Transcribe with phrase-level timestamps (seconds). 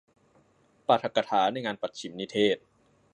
[0.87, 2.57] ปาฐกถาในงานปัจฉิมนิเทศ